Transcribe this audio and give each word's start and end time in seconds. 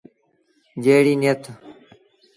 جيڙيٚ 0.83 1.19
نيٿ۔ 1.21 1.41